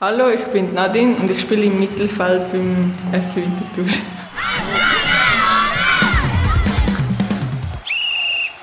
Hallo, 0.00 0.28
ich 0.30 0.44
bin 0.52 0.74
Nadine 0.74 1.16
und 1.16 1.28
ich 1.28 1.40
spiele 1.40 1.64
im 1.64 1.80
Mittelfeld 1.80 2.52
beim 2.52 2.94
FC 3.10 3.38
Winterthur. 3.38 3.86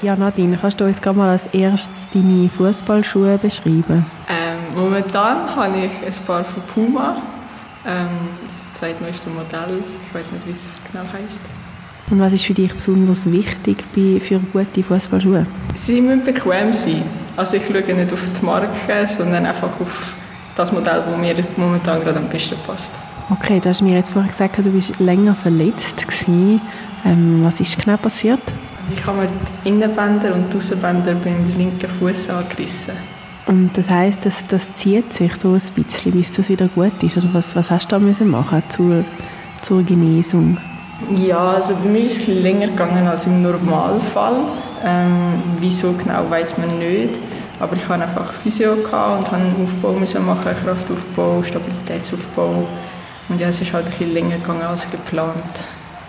Ja, 0.00 0.14
Nadine, 0.14 0.56
kannst 0.60 0.80
du 0.80 0.84
uns 0.84 1.00
gerade 1.00 1.18
mal 1.18 1.30
als 1.30 1.48
erstes 1.48 2.06
deine 2.14 2.48
Fußballschuhe 2.50 3.36
beschreiben? 3.38 4.06
Ähm, 4.28 4.80
momentan 4.80 5.56
habe 5.56 5.78
ich 5.78 6.06
ein 6.06 6.24
paar 6.24 6.44
von 6.44 6.62
Puma. 6.72 7.16
Ähm, 7.84 8.06
das 8.44 8.72
zweitneueste 8.74 9.28
Modell. 9.30 9.82
Ich 10.06 10.14
weiß 10.14 10.30
nicht, 10.34 10.46
wie 10.46 10.52
es 10.52 10.74
genau 10.92 11.02
heißt. 11.02 11.40
Und 12.10 12.20
was 12.20 12.32
ist 12.32 12.44
für 12.44 12.54
dich 12.54 12.72
besonders 12.72 13.28
wichtig 13.28 13.84
bei, 13.96 14.20
für 14.20 14.38
gute 14.38 14.84
Fußballschuhe? 14.84 15.48
Sie 15.74 16.00
müssen 16.00 16.24
bequem 16.24 16.72
sein. 16.72 17.02
Also 17.36 17.56
ich 17.56 17.64
schaue 17.64 17.92
nicht 17.92 18.12
auf 18.12 18.20
die 18.40 18.44
Marke, 18.44 19.06
sondern 19.08 19.46
einfach 19.46 19.80
auf 19.80 20.14
das 20.56 20.72
Modell, 20.72 21.02
das 21.06 21.18
mir 21.18 21.34
momentan 21.56 22.00
gerade 22.02 22.18
am 22.18 22.28
besten 22.28 22.56
passt. 22.66 22.90
Okay, 23.30 23.58
du 23.60 23.68
hast 23.70 23.82
mir 23.82 23.96
jetzt 23.96 24.10
vorher 24.10 24.30
gesagt, 24.30 24.58
du 24.58 24.70
bist 24.70 24.98
länger 24.98 25.34
verletzt 25.34 26.06
Ähm, 27.06 27.44
was 27.44 27.60
ist 27.60 27.78
genau 27.78 27.96
passiert? 27.96 28.40
Also 28.80 28.92
ich 28.94 29.06
habe 29.06 29.18
mir 29.18 29.26
die 29.26 29.68
Innenbänder 29.68 30.34
und 30.34 30.52
die 30.52 30.56
Außenbänder 30.56 31.14
beim 31.14 31.56
linken 31.56 31.88
Fuß 31.88 32.30
angerissen. 32.30 32.94
Und 33.46 33.76
das 33.76 33.90
heisst, 33.90 34.24
dass 34.24 34.46
das 34.46 34.72
zieht 34.74 35.12
sich 35.12 35.34
so 35.36 35.52
ein 35.52 35.60
bisschen, 35.74 36.12
bis 36.12 36.32
das 36.32 36.48
wieder 36.48 36.68
gut 36.68 37.02
ist? 37.02 37.16
Oder 37.16 37.28
was, 37.32 37.54
was 37.56 37.70
hast 37.70 37.86
du 37.86 37.96
da 37.96 37.98
müssen 37.98 38.28
machen 38.28 38.62
zur, 38.68 39.04
zur 39.60 39.82
Genesung? 39.82 40.58
Ja, 41.14 41.52
also 41.52 41.74
bei 41.74 41.90
mir 41.90 42.04
ist 42.04 42.20
es 42.20 42.26
länger 42.26 42.68
gegangen 42.68 43.06
als 43.06 43.26
im 43.26 43.42
Normalfall. 43.42 44.36
Ähm, 44.84 45.42
wieso 45.60 45.92
genau 45.92 46.28
weiß 46.28 46.56
man 46.58 46.78
nicht. 46.78 47.14
Aber 47.60 47.76
ich 47.76 47.88
hatte 47.88 48.02
einfach 48.02 48.32
Physio 48.32 48.72
und 48.72 48.82
musste 48.82 49.32
einen 49.32 49.54
Aufbau 49.62 49.92
müssen 49.92 50.26
machen, 50.26 50.42
Kraftaufbau, 50.42 51.42
Stabilitätsaufbau. 51.42 52.66
Und 53.28 53.40
ja, 53.40 53.48
es 53.48 53.60
ist 53.60 53.72
halt 53.72 53.86
ein 53.86 53.90
bisschen 53.90 54.12
länger 54.12 54.36
gegangen 54.36 54.62
als 54.62 54.90
geplant. 54.90 55.34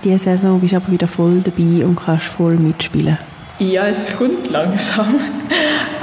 Diese 0.03 0.19
Saison 0.19 0.59
bist 0.59 0.73
du 0.73 0.77
aber 0.77 0.91
wieder 0.91 1.07
voll 1.07 1.41
dabei 1.41 1.85
und 1.85 1.95
kannst 1.95 2.25
voll 2.25 2.55
mitspielen. 2.55 3.17
Ja, 3.59 3.87
es 3.87 4.15
kommt 4.17 4.49
langsam. 4.49 5.15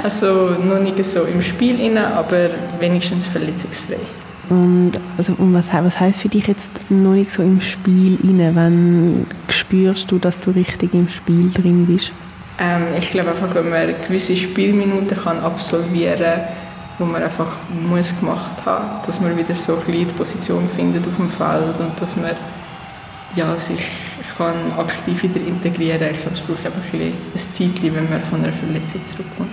Also 0.03 0.57
noch 0.61 0.79
nicht 0.79 1.05
so 1.05 1.23
im 1.23 1.41
Spiel 1.41 1.77
rein, 1.81 1.97
aber 1.97 2.49
wenigstens 2.81 3.25
verletzungsfrei. 3.25 3.95
Und, 4.49 4.91
also, 5.17 5.33
und 5.37 5.53
was, 5.53 5.67
was 5.71 5.97
heisst 5.97 6.19
für 6.19 6.27
dich 6.27 6.47
jetzt 6.47 6.69
noch 6.89 7.13
nicht 7.13 7.31
so 7.31 7.41
im 7.41 7.61
Spiel 7.61 8.17
rein? 8.21 8.51
Wann 8.53 9.25
spürst 9.47 10.11
du, 10.11 10.19
dass 10.19 10.41
du 10.41 10.51
richtig 10.51 10.93
im 10.93 11.07
Spiel 11.07 11.49
drin 11.51 11.85
bist? 11.85 12.11
Ähm, 12.59 12.83
ich 12.97 13.11
glaube 13.11 13.31
einfach, 13.31 13.53
wenn 13.55 13.69
man 13.69 13.95
gewisse 14.05 14.35
Spielminuten 14.35 15.17
kann 15.17 15.39
absolvieren 15.39 16.19
kann, 16.19 16.41
wo 16.99 17.05
man 17.05 17.23
einfach 17.23 17.47
muss 17.69 18.17
gemacht 18.19 18.65
haben, 18.65 19.05
dass 19.05 19.19
man 19.19 19.35
wieder 19.37 19.55
so 19.55 19.73
ein 19.75 19.91
die 19.91 20.05
Position 20.05 20.69
findet 20.75 21.07
auf 21.07 21.15
dem 21.15 21.29
Feld 21.29 21.79
und 21.79 21.99
dass 21.99 22.15
man 22.15 22.31
ja, 23.35 23.57
sich 23.57 23.79
kann 24.37 24.55
aktiv 24.77 25.23
wieder 25.23 25.39
integrieren 25.45 25.99
kann. 25.99 26.11
Ich 26.11 26.21
glaube, 26.21 26.35
es 26.35 26.41
braucht 26.41 26.65
einfach 26.65 26.93
ein, 26.93 27.01
ein 27.01 27.13
Zeitchen, 27.35 27.95
wenn 27.95 28.09
man 28.09 28.21
von 28.23 28.43
einer 28.43 28.53
Verletzung 28.53 29.01
zurückkommt. 29.07 29.49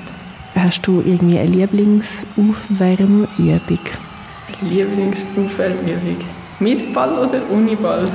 Hast 0.55 0.87
du 0.87 1.01
irgendwie 1.01 1.39
eine 1.39 1.51
Lieblingsaufwärmübung? 1.51 3.29
Lieblingsaufwärmübung? 4.63 6.17
Mit 6.59 6.93
Ball 6.93 7.13
oder 7.19 7.41
ohne 7.51 7.77
Ball? 7.77 8.09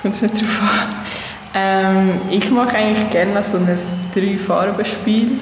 Kommt 0.00 0.14
es 0.14 0.22
nicht 0.22 0.34
darauf 0.36 0.62
an. 0.62 1.01
Ähm, 1.54 2.20
ich 2.30 2.50
mache 2.50 2.76
eigentlich 2.76 3.10
gerne 3.10 3.42
so 3.42 3.58
ein 3.58 3.68
Drei-Farben-Spiel. 4.14 5.32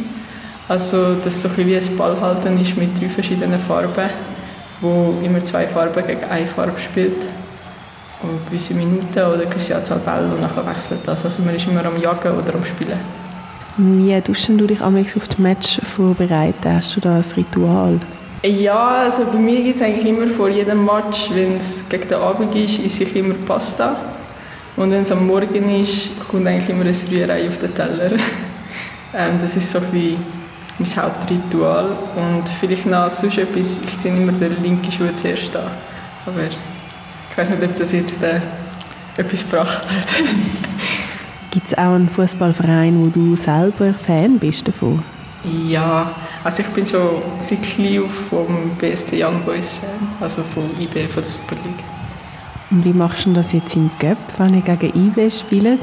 Also, 0.68 1.14
dass 1.14 1.42
so 1.42 1.48
ein 1.48 1.66
wie 1.66 1.76
ein 1.76 1.96
Ballhalten 1.96 2.60
ist 2.60 2.76
mit 2.76 3.00
drei 3.00 3.08
verschiedenen 3.08 3.60
Farben, 3.60 4.08
wo 4.80 5.16
immer 5.24 5.42
zwei 5.42 5.66
Farben 5.66 6.06
gegen 6.06 6.24
eine 6.24 6.46
Farbe 6.46 6.80
spielt. 6.80 7.22
Und 8.22 8.46
gewisse 8.46 8.74
Minuten 8.74 9.18
oder 9.18 9.34
eine 9.34 9.46
gewisse 9.46 9.76
Anzahl 9.76 9.98
Bälle 9.98 10.28
und 10.34 10.42
dann 10.42 10.66
wechselt 10.66 11.00
das. 11.06 11.24
Also 11.24 11.42
man 11.42 11.56
ist 11.56 11.66
immer 11.66 11.84
am 11.84 12.00
Jagen 12.00 12.38
oder 12.38 12.54
am 12.54 12.64
Spielen. 12.64 12.98
Wie 13.78 14.20
tust 14.20 14.48
du 14.48 14.66
dich 14.66 14.80
auf 14.82 14.92
das 14.94 15.38
Match 15.38 15.80
vorbereiten? 15.96 16.74
Hast 16.74 16.94
du 16.96 17.00
da 17.00 17.16
ein 17.16 17.24
Ritual? 17.36 17.98
Ja, 18.42 19.02
also 19.04 19.24
bei 19.24 19.38
mir 19.38 19.62
gibt 19.62 19.76
es 19.76 19.82
eigentlich 19.82 20.06
immer 20.06 20.26
vor 20.26 20.48
jedem 20.48 20.84
Match, 20.84 21.30
wenn 21.32 21.56
es 21.56 21.88
gegen 21.88 22.08
den 22.08 22.18
Abend 22.18 22.54
ist, 22.54 22.84
esse 22.84 23.04
ich 23.04 23.16
immer 23.16 23.34
Pasta. 23.46 23.96
Und 24.80 24.92
wenn 24.92 25.02
es 25.02 25.12
am 25.12 25.26
Morgen 25.26 25.82
ist, 25.82 26.18
kommt 26.26 26.46
eigentlich 26.46 26.70
immer 26.70 26.86
ein 26.86 26.96
Rührei 27.10 27.46
auf 27.46 27.58
den 27.58 27.74
Teller. 27.74 28.12
ähm, 29.14 29.38
das 29.38 29.54
ist 29.54 29.70
so 29.70 29.78
ein 29.78 29.84
bisschen 29.90 30.16
mein 30.78 30.96
Hauptritual. 30.96 31.98
Und 32.16 32.48
vielleicht 32.58 32.86
noch 32.86 33.10
sonst 33.10 33.36
etwas, 33.36 33.82
ich 33.84 33.98
ziehe 33.98 34.16
immer 34.16 34.32
den 34.32 34.62
linken 34.62 34.90
Schuh 34.90 35.12
zuerst 35.14 35.54
an. 35.54 35.70
Aber 36.24 36.44
ich 36.44 37.36
weiß 37.36 37.50
nicht, 37.50 37.62
ob 37.62 37.76
das 37.76 37.92
jetzt 37.92 38.22
äh, 38.22 38.40
etwas 39.18 39.40
gebracht 39.40 39.82
hat. 39.82 40.06
Gibt 41.50 41.66
es 41.66 41.76
auch 41.76 41.92
einen 41.92 42.08
Fußballverein, 42.08 43.02
wo 43.02 43.08
du 43.08 43.36
selber 43.36 43.92
Fan 43.92 44.38
bist 44.38 44.66
davon? 44.66 45.02
Ja, 45.68 46.10
also 46.42 46.62
ich 46.62 46.68
bin 46.68 46.86
schon 46.86 47.20
seit 47.38 47.62
klein 47.62 48.04
vom 48.30 48.70
BSC 48.78 49.22
Young 49.22 49.42
Boys 49.42 49.68
Fan, 49.68 50.08
also 50.22 50.42
vom 50.54 50.70
IB, 50.80 51.06
von 51.06 51.22
der 51.22 51.32
Super 51.32 51.56
League. 51.66 51.99
Und 52.70 52.84
wie 52.84 52.92
machst 52.92 53.26
du 53.26 53.32
das 53.32 53.52
jetzt 53.52 53.74
im 53.74 53.90
Göpp, 53.98 54.18
wenn 54.38 54.54
ihr 54.54 54.60
gegen 54.60 55.08
IB 55.08 55.30
spielt? 55.30 55.80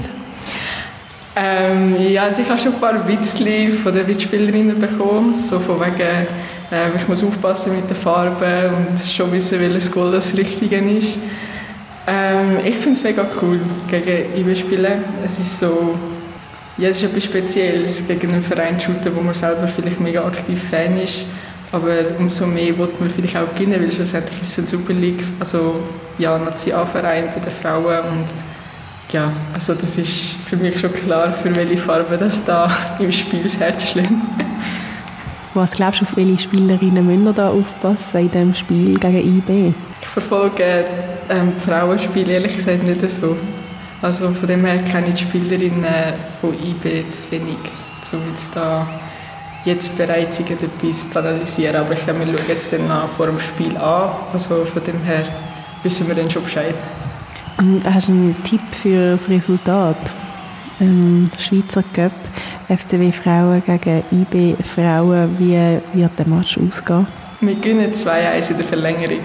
Ähm, 1.36 1.96
ja, 2.12 2.24
also 2.24 2.42
ich 2.42 2.50
habe 2.50 2.60
schon 2.60 2.74
ein 2.74 2.80
paar 2.80 3.08
Witzli 3.08 3.70
von 3.70 3.94
den 3.94 4.08
Mitspielerinnen 4.08 4.80
bekommen, 4.80 5.36
so 5.36 5.60
von 5.60 5.80
wegen, 5.80 6.02
äh, 6.02 6.96
ich 6.96 7.08
muss 7.08 7.24
aufpassen 7.24 7.76
mit 7.76 7.88
den 7.88 7.96
Farben 7.96 8.74
und 8.74 9.00
schon 9.00 9.32
wissen, 9.32 9.60
welches 9.60 9.92
Goal 9.92 10.14
das 10.14 10.36
Richtige 10.36 10.78
ist. 10.78 11.18
Ähm, 12.08 12.60
ich 12.66 12.76
finde 12.76 12.98
es 12.98 13.04
mega 13.04 13.28
cool, 13.42 13.60
gegen 13.88 14.36
IB 14.36 14.56
spielen. 14.56 15.04
Es 15.24 15.38
ist 15.38 15.60
so, 15.60 15.94
ja, 16.78 16.90
es 16.90 17.04
ist 17.04 17.12
etwas 17.12 17.26
Spezielles, 17.26 18.08
gegen 18.08 18.32
einen 18.32 18.44
Verein 18.44 18.80
zu 18.80 18.88
shooten, 18.88 19.16
wo 19.16 19.22
man 19.22 19.36
selber 19.36 19.68
vielleicht 19.68 20.00
mega 20.00 20.24
aktiv 20.26 20.60
Fan 20.72 20.98
ist. 21.00 21.20
Aber 21.72 21.94
umso 22.18 22.46
mehr 22.48 22.78
wollte 22.78 22.96
man 23.00 23.12
vielleicht 23.12 23.36
auch 23.36 23.54
gewinnen, 23.54 23.82
weil 23.82 23.92
schlussendlich 23.92 24.42
ist 24.42 24.52
es 24.52 24.60
eine 24.60 24.68
Super 24.68 24.94
League, 24.94 25.24
also 25.40 25.76
ja, 26.18 26.38
Nationalverein 26.38 27.26
bei 27.34 27.42
den 27.42 27.52
Frauen 27.52 28.00
und 28.12 28.26
ja, 29.12 29.32
also 29.54 29.74
das 29.74 29.98
ist 29.98 30.38
für 30.50 30.58
mich 30.58 30.80
schon 30.80 30.92
klar, 30.94 31.32
für 31.32 31.56
welche 31.56 31.78
Farbe 31.78 32.18
das 32.18 32.44
da 32.44 32.70
im 33.00 33.12
Spiel 33.12 33.44
das 33.44 33.58
Herz 33.58 33.92
schlägt. 33.92 34.12
Was 35.54 35.72
glaubst 35.72 36.02
du, 36.02 36.06
auf 36.06 36.16
welche 36.16 36.40
Spielerinnen 36.40 37.06
müssen 37.06 37.24
wir 37.24 37.34
da 37.34 37.50
aufpassen 37.50 38.20
in 38.20 38.32
diesem 38.32 38.54
Spiel 38.54 39.00
gegen 39.00 39.38
IB? 39.38 39.74
Ich 40.02 40.08
verfolge 40.08 40.86
ähm, 41.30 41.54
Frauenspiele 41.66 42.34
ehrlich 42.34 42.56
gesagt 42.56 42.84
nicht 42.84 43.10
so. 43.10 43.36
Also 44.02 44.30
von 44.32 44.48
dem 44.48 44.64
her 44.66 44.78
kenne 44.84 45.08
ich 45.08 45.16
die 45.16 45.24
Spielerinnen 45.24 45.86
von 46.40 46.54
IB 46.54 47.10
zu 47.10 47.32
wenig, 47.32 47.58
um 48.12 48.20
jetzt 48.30 48.50
da 48.54 48.88
jetzt 49.68 49.98
bereit 49.98 50.34
sind, 50.34 50.50
etwas 50.50 51.10
zu 51.10 51.20
analysieren. 51.20 51.76
Aber 51.76 51.94
ich 51.94 52.04
glaube, 52.04 52.22
wir 52.22 52.38
schauen 52.38 52.48
jetzt 52.48 52.74
dann 52.74 52.88
vor 53.16 53.28
dem 53.28 53.40
Spiel 53.40 53.78
an. 53.78 54.12
Also 54.34 54.66
von 54.66 54.84
dem 54.84 55.02
her 55.04 55.26
wissen 55.84 56.08
wir 56.08 56.16
dann 56.16 56.30
schon 56.30 56.44
Bescheid. 56.44 56.76
Und 57.58 57.84
hast 57.86 58.08
du 58.08 58.12
einen 58.14 58.44
Tipp 58.44 58.62
für 58.72 59.12
das 59.12 59.30
Resultat? 59.30 60.14
Ähm, 60.80 61.30
Schweizer 61.40 61.84
Cup, 61.94 62.12
FCW 62.70 63.12
Frauen 63.12 63.64
gegen 63.66 64.04
IB 64.12 64.56
Frauen, 64.76 65.36
wie 65.40 65.80
wird 66.00 66.12
der 66.20 66.28
Match 66.28 66.58
ausgehen? 66.58 67.08
Wir 67.42 67.56
gewinnen 67.56 67.92
2-1 67.92 68.52
in 68.52 68.58
der 68.58 68.66
Verlängerung. 68.66 69.24